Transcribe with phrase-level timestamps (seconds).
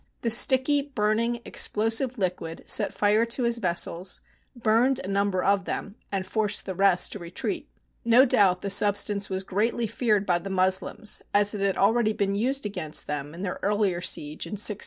[0.21, 4.21] The sticky, burning, explosive liquid set fire to his vessels,
[4.55, 7.69] burned a number of them, and forced the rest to retreat.
[8.03, 12.33] No doubt the substance was greatly feared by the Moslems, as it had already been
[12.33, 14.79] used against them in their earlier siege in 673.